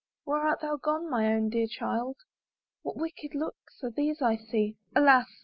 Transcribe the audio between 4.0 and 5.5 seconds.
I see? Alas!